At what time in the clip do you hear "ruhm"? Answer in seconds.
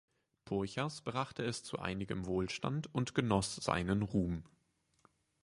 4.01-4.43